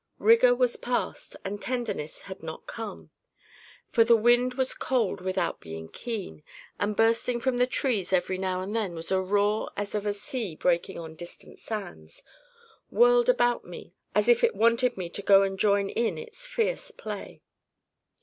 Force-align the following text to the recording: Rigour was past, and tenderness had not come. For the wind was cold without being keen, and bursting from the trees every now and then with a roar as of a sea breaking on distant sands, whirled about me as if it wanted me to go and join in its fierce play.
Rigour 0.17 0.55
was 0.55 0.77
past, 0.77 1.35
and 1.45 1.61
tenderness 1.61 2.23
had 2.23 2.41
not 2.41 2.65
come. 2.65 3.11
For 3.91 4.03
the 4.03 4.15
wind 4.15 4.55
was 4.55 4.73
cold 4.73 5.21
without 5.21 5.59
being 5.59 5.89
keen, 5.89 6.41
and 6.79 6.95
bursting 6.95 7.39
from 7.39 7.59
the 7.59 7.67
trees 7.67 8.11
every 8.11 8.39
now 8.39 8.61
and 8.61 8.75
then 8.75 8.95
with 8.95 9.11
a 9.11 9.21
roar 9.21 9.69
as 9.77 9.93
of 9.93 10.07
a 10.07 10.13
sea 10.13 10.55
breaking 10.55 10.97
on 10.97 11.13
distant 11.13 11.59
sands, 11.59 12.23
whirled 12.89 13.29
about 13.29 13.63
me 13.63 13.93
as 14.15 14.27
if 14.27 14.43
it 14.43 14.55
wanted 14.55 14.97
me 14.97 15.07
to 15.11 15.21
go 15.21 15.43
and 15.43 15.59
join 15.59 15.89
in 15.91 16.17
its 16.17 16.47
fierce 16.47 16.89
play. 16.89 17.43